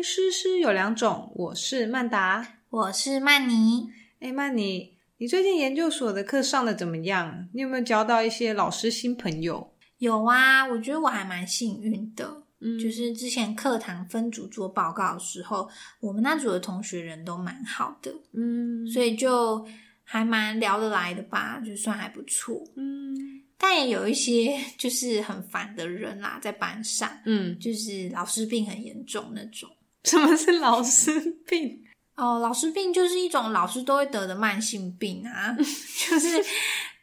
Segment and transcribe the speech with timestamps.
[0.00, 3.86] 听诗诗有两种，我是曼达，我是曼妮。
[4.20, 7.46] 哎，曼妮，你最近研究所的课上的怎么样？
[7.52, 9.74] 你有没有交到一些老师新朋友？
[9.98, 12.44] 有啊，我觉得我还蛮幸运的。
[12.60, 15.68] 嗯就是之前课堂分组做报告的时候，
[16.00, 19.62] 我们那组的同学人都蛮好的，嗯所以就
[20.02, 22.58] 还蛮聊得来的吧，就算还不错。
[22.74, 23.14] 嗯
[23.58, 29.68] 但也有一些就是很烦的人啦，在班上，嗯，就是老师病很严重那种。
[30.04, 31.84] 什么是老师病？
[32.16, 36.44] 哦，老师病就是一种老师都会得的慢性病啊， 就是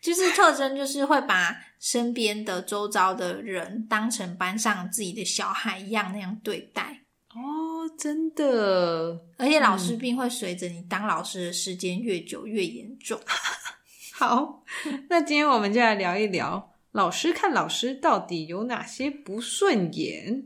[0.02, 13.20] 就是特征就是会把身边的周遭的人当成班上自己的小孩一样那样对待，哦，真的而且老师病会随着你当老师的时间越久越严重。
[14.14, 14.64] 好。
[15.10, 20.44] 那今天我们就来聊一聊，老师看老师到底有哪些不顺眼？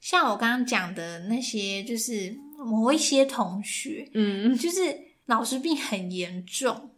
[0.00, 6.90] 像我刚刚讲的那些，就是某一些同学，嗯，就是老师病很严重，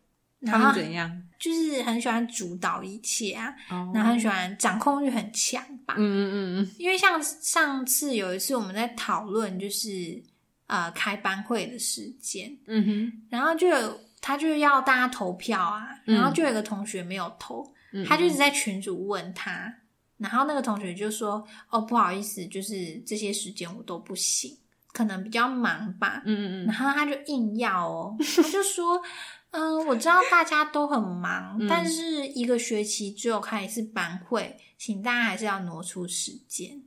[0.44, 1.22] 他然后们怎样？
[1.38, 3.90] 就是很喜欢主导一切啊，哦。
[3.92, 5.94] 然后很喜欢掌控欲很强吧。
[5.98, 6.62] 嗯嗯嗯。
[6.62, 10.22] 嗯，因为像上次有一次我们在讨论，就是
[10.68, 19.74] 呃开班会的时间，嗯哼，然后就有他就要大家投票啊，嗯然后就有一个同学没有投，嗯他就一直在群主问他，
[20.22, 24.56] 然后那个同学就说：“哦，不好意思，就是这些时间我都不行，
[24.92, 26.22] 可能比较忙吧。
[26.24, 29.02] 嗯嗯然后他就硬要哦，他就说
[29.50, 36.82] ：“嗯，我知道大家都很忙，嗯但是一个学期只有开一次班会，请大家还是要挪出时间。”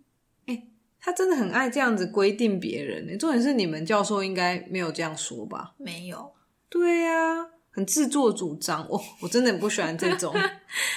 [0.99, 3.15] 他真的很爱这样子规定别人呢。
[3.15, 5.75] 重点是你们教授应该没有这样说吧？
[5.77, 6.33] 没有，
[6.67, 8.87] 对呀、很自作主张。
[8.89, 10.33] 我我真的很不喜欢这种，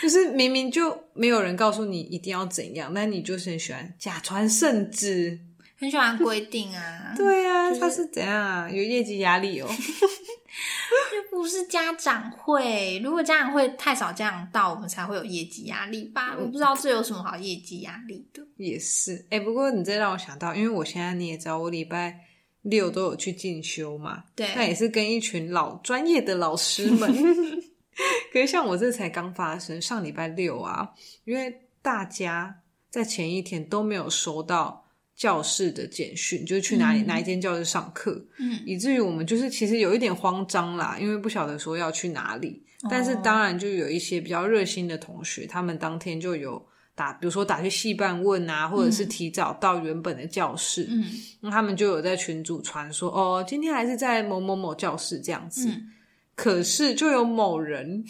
[0.01, 5.41] 就是明明就没有人告诉你一定要怎样，那你就是很喜欢假传圣旨。
[5.81, 8.69] 很喜欢规定啊， 对啊、就是他是怎样啊？
[8.69, 9.69] 有业绩压力哦。
[9.71, 13.01] 又不是家长会。
[13.05, 16.35] 如果家长会太少家长到，我们才会有业绩压力吧？
[16.37, 18.43] 我不知道这有什么好业绩压力的。
[18.57, 22.25] 也是，哎、不过你这让我想到，因为我现在你也知道，我礼拜
[22.69, 27.13] 六都有去进修嘛，对，那也是跟一群老专业的老师们。
[28.33, 30.89] 可是像我这才刚发生，上礼拜六啊，
[31.25, 31.53] 因为
[31.83, 34.87] 大家在前一天都没有收到
[35.17, 42.65] 教室的简讯，就是去哪里、嗯哪一间教室上课，嗯，以至于我们就是其实有一点慌张啦，因为不晓得说要去哪里。
[42.89, 46.65] 但是哦当然就有一些比较热心的同学，他们当天就有
[46.99, 51.05] 打，比如说打去系办问啊，或者是提早到原本的教室，嗯
[51.41, 55.69] 那他们就有在群组传说，哦，今天还是在某某某教室这样子。
[55.69, 55.93] 嗯，
[56.35, 58.05] 可是就有某人，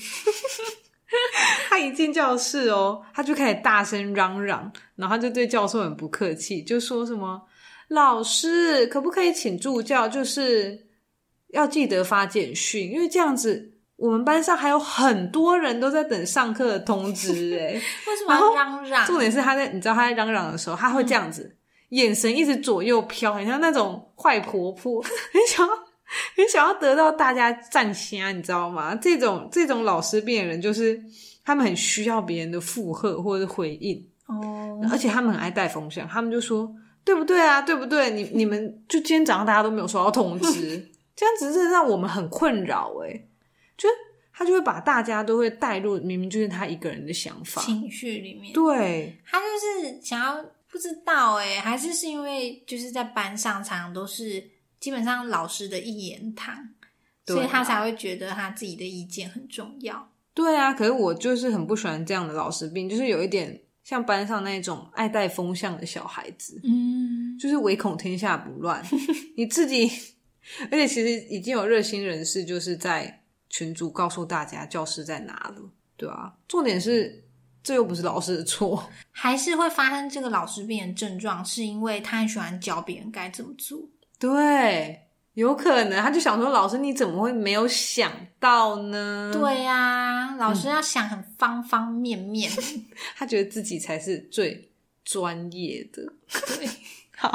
[1.68, 7.42] 他一进教室哦，他就开始大声嚷嚷，然后他就对教授很不客气，就说什么
[7.88, 10.86] ：“老师，可不可以请助教，就是
[11.48, 19.04] 要记得发简讯，因为这样子我们班上还有很多人都在等上课的通知。”哎，为什么要嚷嚷？
[19.06, 21.56] 重点是他在你知道他在嚷嚷的时候，他会这样子，
[21.90, 25.74] 眼神一直左右飘，很像那种坏婆婆， 很想要
[26.36, 27.88] 很想要得到大家赞
[28.22, 28.94] 啊，你知道吗？
[28.94, 30.98] 这种这种老师病人，就是
[31.44, 36.70] 他们很需要别人的附和或者是回应，哦，而且他们很爱带风向，他们就说
[37.04, 38.10] 对不对啊，对不对？
[38.10, 43.28] 你你们就今天早上大家都没有收到通知， 这样子真的让我们很困扰诶、
[43.78, 43.88] 就
[44.30, 49.16] 他就会把大家都会带入，明明就是他一个人的想法，情绪里面，对。
[49.24, 54.44] 他就是想要不知道哎，还是是因为就是在班上常常都是
[54.78, 56.54] 基本上老师的一言堂，
[57.26, 60.12] 所以他才会觉得他自己的意见很重要。
[60.34, 68.80] 对啊，可是我就是很不喜欢这样的老师病，就是有一点像班上那种爱带风向的小孩子，嗯，就是唯恐天下不乱。
[69.36, 69.90] 你自己，
[70.70, 77.24] 而且其实已经有热心人士就是在群主告诉大家教室在哪了，对啊，重点是
[77.62, 83.80] 这又不是老师的错， 还是会发生这个老师病的症状，是因为他很喜欢教别人该怎么做。
[84.18, 92.50] 对，有可能他就想说，老师你怎么会没有想到呢？，对呀、老师要想很方方面面。
[93.16, 94.70] 他觉得自己才是最
[95.04, 96.02] 专业的。
[96.58, 96.72] 对，好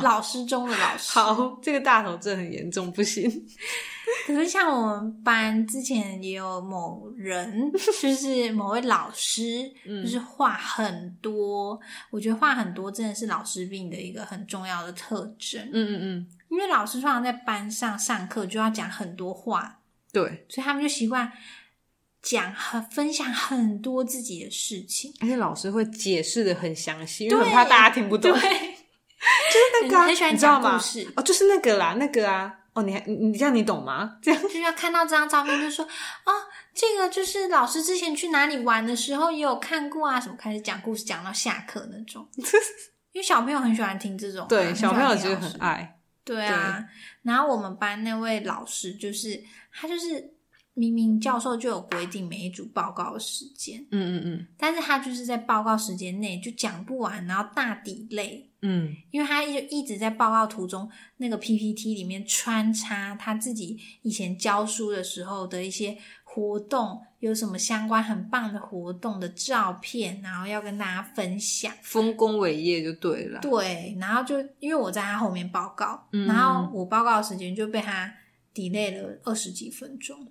[0.02, 1.12] 老师中的老师。
[1.12, 3.30] 好，这个大头症很严重，不行。
[4.28, 7.72] 可是像我们班之前也有某人，
[8.02, 11.80] 就是某位老师， 嗯就是话很多。
[12.10, 19.80] 我觉得话很多真的是老师病的一个很重要的特征，嗯嗯嗯，因为老师通常在班上上课就要讲很多话，
[20.12, 21.32] 对，所以他们就习惯
[22.22, 25.14] 讲很分享很多自己的事情。
[25.22, 28.32] 而且老师会解释的很详细，因为很怕大家听不懂。
[28.32, 28.73] 对，
[29.52, 31.12] 就是那个、啊，很喜欢讲故事？
[31.16, 32.60] 哦，就是那个啦，那个啊。
[32.74, 34.18] 哦，你还你你这样你懂吗？
[34.20, 36.32] 这样就是要看到这张照片，就说哦，
[36.74, 42.28] 这个就是老师之前去哪里玩的时候也有看过啊，什么开始讲故事讲到下课那种。
[43.14, 46.00] 因为小朋友很喜欢听这种啊、对，小朋友其实很爱。
[46.26, 46.84] 对啊，
[47.22, 50.34] 然后我们班那位老师就是他就是
[50.74, 58.50] 明明教授就有规定每一组报告的时间，嗯嗯嗯但是他就是在报告时间内就讲不完，然后大抵累。
[58.66, 71.74] 嗯，因为他一一直在报告途中那个 PPT 里面穿插他自己以前教书的时候的一些活动，有什么相关很棒的活动的照片，然后要跟大家分享。
[71.82, 73.42] 丰功伟业就对了。
[73.42, 78.10] 对，然后就因为我在他后面报告，嗯然后我报告的时间就被他
[78.54, 80.28] delay 了二十几分钟，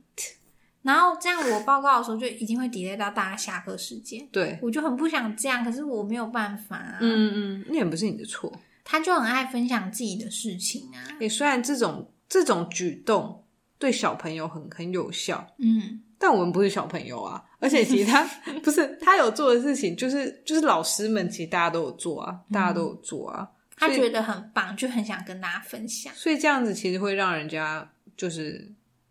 [0.83, 6.99] 然后这样我报告的时候就一定会 delay 到大家下课时间，对，我就很不想这样，可是我没有办法、啊。
[7.01, 8.53] 嗯嗯嗯，那也不是你的错。
[8.85, 13.45] 他就很爱分享自己的事情啊，也虽然这种这种举动
[13.79, 17.45] 对小朋友很很有效，嗯，但我们不是小朋友啊。
[17.61, 18.25] 而且其实他
[18.65, 23.49] 不是他有做的事情，就是就是老师们其实大家都有做啊，大家都有做啊。
[23.77, 26.13] 他觉得很棒，就很想跟大家分享。
[26.17, 28.71] 所以这样子其实会让人家就是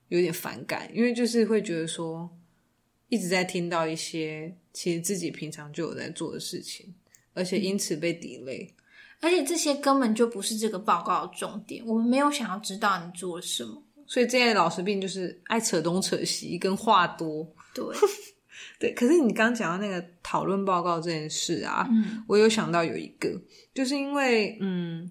[0.09, 2.29] 有点反感，因为就是会觉得说
[3.09, 6.93] 一直在听到一些其实自己平常就有在做的事情，
[7.33, 8.69] 而且因此被 delay。
[9.19, 13.83] 而且这些根本就不是这个报告的重点，我们没有想要知道你做了什么。
[14.07, 17.47] 所以这些老师病就是爱扯东扯西，跟话多。
[17.73, 17.85] 对，
[18.79, 23.39] 对，可是你刚讲到那个讨论报告这件事啊，嗯我有想到有一个，
[23.75, 25.09] 就是因为嗯，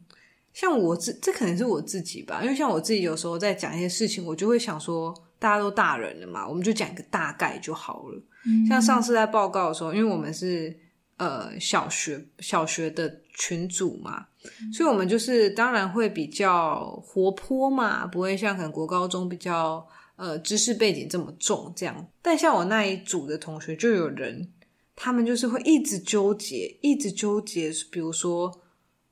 [0.53, 8.23] 像我自这可能是我自己吧，因为像我自己有时候在讲一些事情，我就会想说，大家都大人了嘛，我们就讲一个大概就好了。
[8.47, 10.75] 嗯像上次在报告的时候，因为我们是
[11.19, 14.27] 呃小学小学的群组嘛，
[14.73, 19.87] 所以我们就是当然会比较活泼嘛，不会像可能国高中比较
[20.17, 22.07] 呃知识背景这么重这样。
[22.23, 24.51] 但像我那一组的同学，就有人
[24.97, 28.51] 他们就是会一直纠结，一直纠结，比如说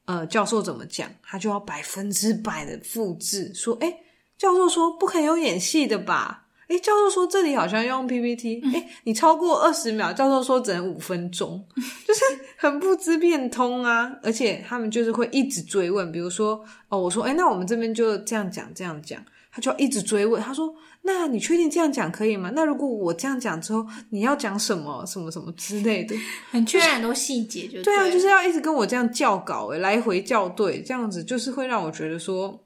[0.09, 3.95] 呃教授怎么讲，他就要百分之百的复制，说哎
[4.39, 6.47] 教授说不可以用演戏的吧。
[6.69, 11.67] 哎，教授说这里好像要用 PPT，哎，你超过二十秒，教授说只能五分钟，
[12.07, 12.21] 就是
[12.57, 14.11] 很不知变通啊。
[14.23, 19.23] 而且他们就是会一直追问，比如说哦，我说哎，那我们这边就这样讲，这样讲，
[19.59, 20.73] 他就要一直追问，他说
[21.03, 22.53] 那你确定这样讲可以吗？
[22.55, 25.05] 那如果我这样讲之后，你要讲什么？
[25.05, 26.15] 什么什么之类的？
[26.53, 32.63] 很确认很多细节就对啊，就是要一直跟我这样校稿，哎，来回校对，这样子就是会让我觉得说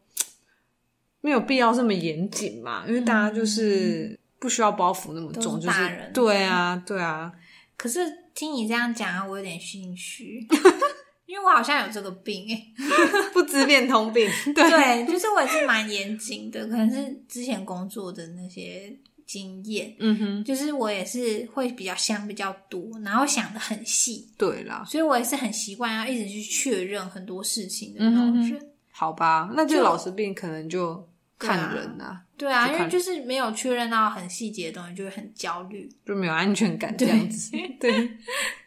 [1.23, 7.33] 没有必要这么严谨嘛，因为大家就是不需要包袱那么都重，就是对啊，对啊，
[7.79, 8.01] 可是
[8.35, 10.47] 听你这样讲啊，我有点心虚，
[11.27, 12.67] 因为我好像有这个病哎、
[13.33, 18.95] 不知变通病， 对对，就是我也是蛮严谨的，可能是之前工作的那些
[19.27, 28.69] 经验，嗯哼，就是我也是会比较想比较多，然后想的很细，对啦，所以我也是很习惯要一直去确认很多事情的那种人。
[28.91, 31.09] 好吧，那这就老师病可能就
[31.39, 35.89] 看人啊，对啊，因为就是没有确认到很细节的东西，就会很焦虑。
[36.05, 37.91] 就没有安全感这样子， 对，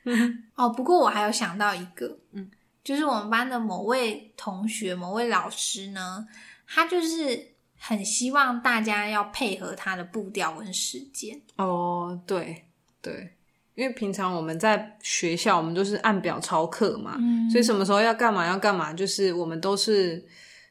[0.55, 2.50] 哦，不过我还有想到一个，嗯，
[2.83, 6.25] 就是我们班的某位同学、某位老师呢，
[6.67, 11.41] 他就是很希望大家要配合他的步调跟时间。
[11.57, 12.65] 哦，对
[13.01, 13.31] 对。
[13.75, 20.25] 因为平常我们在学校，我们都是按表操课嘛，嗯所以什么时候要干嘛要干嘛，就是我们都是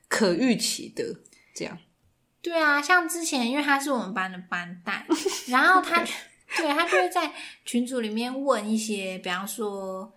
[0.08, 1.04] 可预期的，
[1.54, 1.76] 这样。
[2.40, 5.06] 对啊，像之前因为他是我们班的班带，
[5.48, 6.02] 然后他
[6.56, 7.32] 对他就会在
[7.64, 10.12] 群组里面问一些，比方说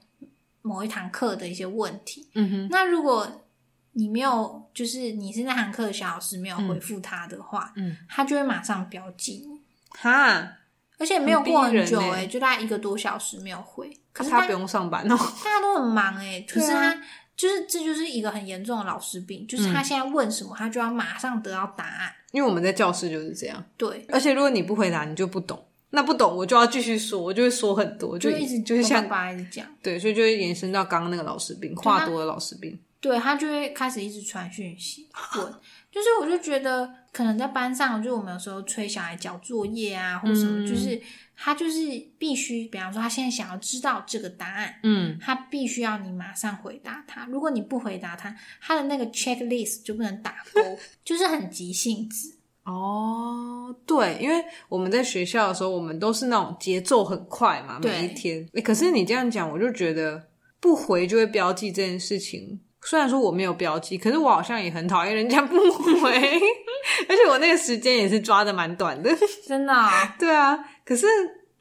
[0.61, 2.29] 某一堂课的一些问题。
[2.35, 3.45] 嗯哼，那如果
[3.93, 10.57] 你没有，就是你是那堂课的小老师没有回复他的话，嗯，他就会马上标记你，哈，
[10.99, 13.91] 而且没有过很久哎、就大概一个多小时没有回。
[14.13, 15.17] 可是他不用上班哦。
[15.43, 16.93] 大家都很忙哎、可是他、
[17.35, 22.13] 就是这就是一个很严重的老师病，就是他现在问什么，他就要马上得到答案。
[22.31, 25.63] 因为我们在教室就是这样，对，而且如果你不回答，你就不懂。
[25.91, 29.65] 那不懂，我就要继续说，我就会说很多，就就一直就是像叭叭叭一直讲。
[29.81, 32.77] 对，所以就会延伸到刚刚那个老师病，话多的老师病。
[32.99, 35.45] 对他就会开始一直传讯息问，
[35.91, 40.99] 就是我就觉得可能在班上，就我们有时候催小孩交作业啊，或什么，嗯就是
[41.35, 41.79] 他就是
[42.17, 47.27] 必须，比方说他现在想要知道这个答案，嗯，他必须要你马上回答他。
[47.27, 50.61] 如果你不回答他，他的那个 checklist 就不能打勾，
[51.05, 52.36] 就是很急性子。
[52.67, 58.45] 哦，对，因为我们在学校的时候，我们都是那种节奏很快嘛，每一天。
[58.53, 60.21] 诶可是你这样讲，我就觉得
[60.59, 65.55] 不回就会标记这件事情，虽然说我没有标记，可是我好像也很讨厌人家不
[66.01, 66.11] 回，
[67.07, 69.09] 而且我那个时间也是抓的蛮短的。
[69.47, 71.07] 真的哦、 对啊，可是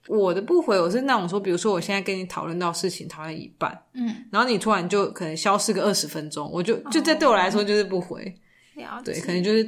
[0.08, 8.34] 我的不回，我是那种说，比如说我现在跟你讨论到事情，讨论一半，嗯，然后你突然就可能消失个二十分钟，我就就这对我来说就是不回。
[9.02, 9.64] 对，可能就是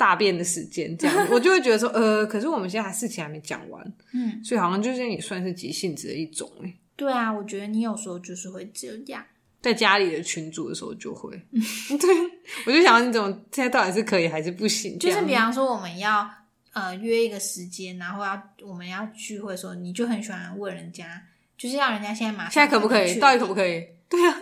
[0.00, 6.74] 大便的时间这样， 我就会觉得说，呃，可是我们现在还事情还没讲完，嗯，所以好像就是也算是急性子的一种哎。
[6.96, 9.22] 对啊，我觉得你有时候就是会这样。
[9.60, 11.36] 在家里的群组的时候就会，
[12.00, 12.08] 对
[12.64, 14.98] 我就想要你怎么现在到底是可以还是不行？
[14.98, 16.26] 就是比方说，我们要
[16.72, 21.22] 呃约一个时间，然后要我们要聚会的时候，你就很喜欢问人家，
[21.58, 23.18] 就是要人家现在马上现在可不可以？
[23.18, 23.84] 到底可不可以？
[24.08, 24.38] 对啊，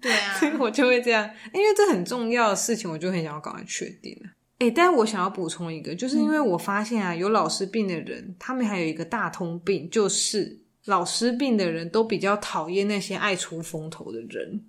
[0.00, 4.30] 对啊， 我就会这样，因为这很重要的事情，我就很想要赶快确定了。
[4.62, 14.64] 哎、但我想要补充一个，就是因为我发现啊，有老师病的人，他们还有一个大通病，就是老师病的人都比较讨厌那些爱出风头的人。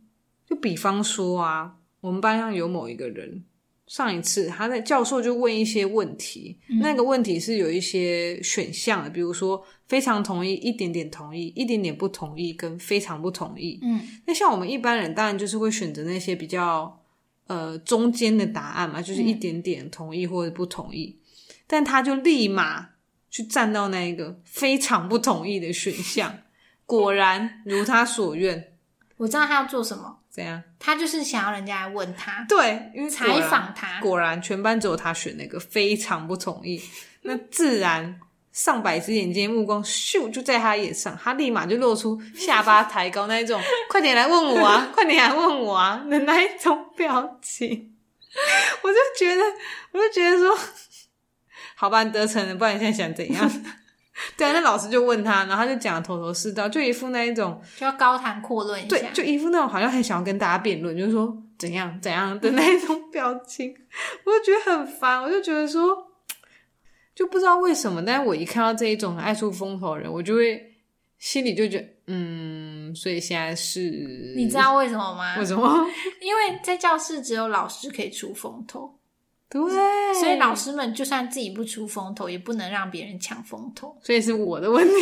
[0.47, 3.43] 就比方说啊，我们班上有某一个人，
[3.85, 13.79] 上一次他的教授就问一些问题，那个问题是有一些选项的，比如说非常同意、一点点同意、一点点不同意跟非常不同意。
[13.83, 17.02] 嗯那像我们一般人，当然就是会选择那些比较
[17.47, 21.19] 呃中间的答案嘛，就是一点点同意或者不同意。
[21.67, 22.89] 但他就立马
[23.29, 26.37] 去站到那一个非常不同意的选项，
[26.85, 28.73] 果然如他所愿，
[29.17, 30.61] 我知道他要做什么，怎样？
[30.77, 33.99] 他就是想要人家来问他，对，因为果采访他。
[34.01, 36.79] 果然全班只有他选那个非常不同意，
[37.21, 38.19] 那自然
[38.53, 47.93] 上百只眼睛目光咻就在他眼上，他立马就露出下巴抬高那一种“快点来问我啊，快点来问我啊”的那一种表情，
[48.83, 49.41] 我就觉得，
[49.91, 50.55] 我就觉得说，
[51.75, 53.51] 好吧，你得逞了，不然你现在想怎样？
[54.37, 63.75] 对啊，那老师就问他，然后他就讲的头头是道，就一副那一种就要高谈阔论一下，，对就一副那种好像很想要跟大家辩论，就是说怎样怎样的那一种表情，
[64.23, 65.23] 我就觉得很烦。
[65.23, 66.02] 我就觉得说，
[67.15, 70.73] 就不知道为什么，但是我一看到这一种很爱出风头的人，我就会
[71.19, 73.81] 心里就觉得，嗯，所以现在是
[74.35, 75.37] 你知道为什么吗？
[75.39, 75.63] 为什么？
[76.21, 78.97] 因为在教室只有老师可以出风头，
[79.61, 83.95] 对，所以老师们就算自己不出风头，也不能让别人抢风头。
[84.01, 84.93] 所以是我的问题，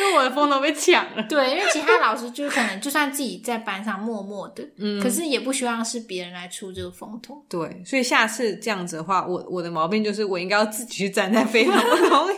[0.00, 1.22] 因为我的风头被抢了。
[1.28, 7.44] 对，因为其他老师就可能就算自己在班上默默的，嗯可是也不希望是别人来出这个风头。
[7.48, 12.36] 对，所以下次这样子的话，我我的毛病就是我应该要自己去站在非常不同意，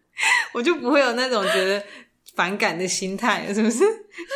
[0.54, 1.84] 我就不会有那种觉得
[2.34, 3.84] 反感的心态，是不是？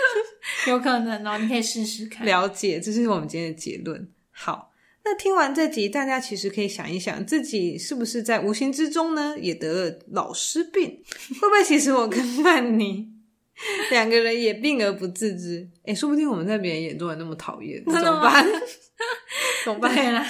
[0.68, 2.26] 有可能哦，你可以试试看。
[2.26, 4.08] 了解，这是我们今天的结论。
[4.30, 4.67] 好，
[5.10, 11.02] 那听完这集，大家其实可以想一想，自己是不是在无形之中呢，也得了老师病？
[11.40, 13.08] 会不会其实我跟曼妮
[13.90, 15.66] 两个人也病而不自知？
[15.86, 18.46] 诶，说不定我们在别人眼中也那么讨厌，怎么办？
[19.64, 19.94] 怎么办？
[19.94, 20.26] 对啦，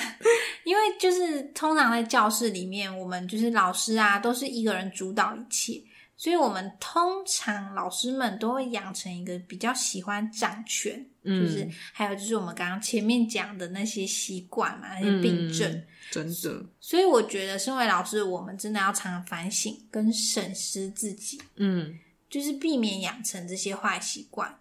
[0.62, 5.82] 因为就是通常在教室里面，我们就是老师啊，都是一个人主导一切，
[6.18, 15.72] 所以我们通常老师们都会养成一个比较喜欢掌权，嗯就是还有就是我们刚刚前面讲的那些习惯嘛，那些病症。
[15.72, 21.98] 嗯真的，所以我觉得，身为老师，我们真的要常常反省跟审视自己，嗯。
[22.30, 24.58] 就是避免养成这些坏习惯。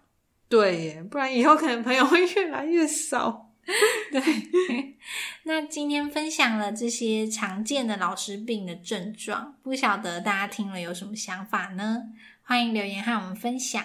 [0.48, 3.47] 对耶，不然以后可能朋友会越来越少。
[4.10, 4.96] 对，
[5.44, 12.04] 那今天分享了这些常见的老师病的症状，不晓得大家听了有什么想法呢？
[12.42, 13.84] 欢迎留言和我们分享。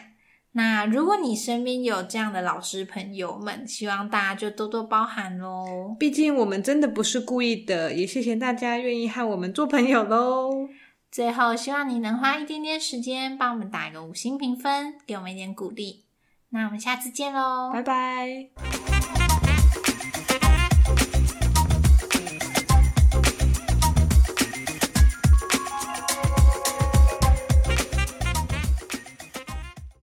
[0.53, 5.95] 那如果你身边有这样的老师朋友们，希望大家就多多包涵喽。
[5.99, 10.69] 毕竟我们真的不是故意的，也谢谢大家愿意和我们做朋友喽。
[11.11, 16.05] 最后，希望你能花一点点时间帮我们打一个五星评分，给我们一点鼓励。
[16.49, 18.92] 那我们下次见喽，拜拜。